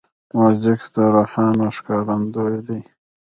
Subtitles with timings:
[0.37, 2.81] موزیک د روحانه ښکارندوی دی.